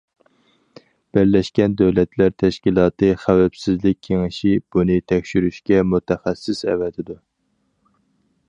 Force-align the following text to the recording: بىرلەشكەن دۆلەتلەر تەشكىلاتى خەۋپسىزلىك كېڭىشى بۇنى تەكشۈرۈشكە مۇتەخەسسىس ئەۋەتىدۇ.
بىرلەشكەن 1.17 1.75
دۆلەتلەر 1.81 2.33
تەشكىلاتى 2.43 3.11
خەۋپسىزلىك 3.25 4.01
كېڭىشى 4.09 4.55
بۇنى 4.77 4.99
تەكشۈرۈشكە 5.13 5.87
مۇتەخەسسىس 5.91 6.67
ئەۋەتىدۇ. 6.73 7.21